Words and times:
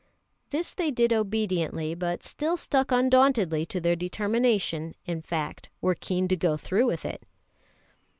This 0.49 0.73
they 0.73 0.89
did 0.89 1.13
obediently, 1.13 1.93
but 1.93 2.23
still 2.23 2.57
stuck 2.57 2.91
undauntedly 2.91 3.67
to 3.67 3.79
their 3.79 3.95
determination, 3.95 4.95
in 5.05 5.21
fact, 5.21 5.69
were 5.79 5.93
keen 5.93 6.27
to 6.29 6.35
go 6.35 6.57
through 6.57 6.87
with 6.87 7.05
it. 7.05 7.21